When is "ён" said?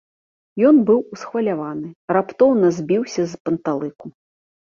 0.67-0.75